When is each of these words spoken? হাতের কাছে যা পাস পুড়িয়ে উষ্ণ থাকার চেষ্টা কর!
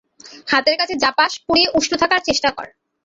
হাতের 0.47 0.75
কাছে 0.79 0.95
যা 1.03 1.09
পাস 1.17 1.31
পুড়িয়ে 1.45 1.67
উষ্ণ 1.77 1.93
থাকার 2.01 2.21
চেষ্টা 2.27 2.49
কর! 2.51 2.67